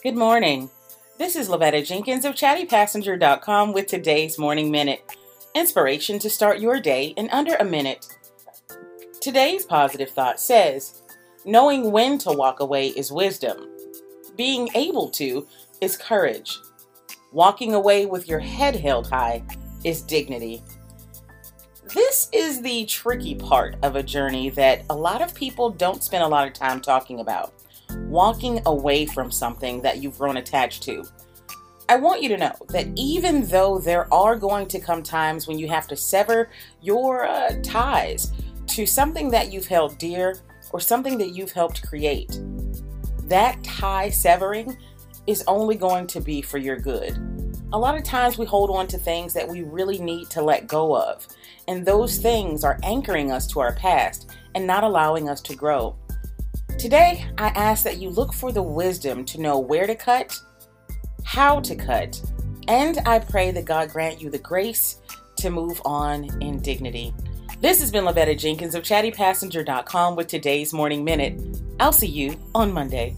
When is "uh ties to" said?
37.26-38.84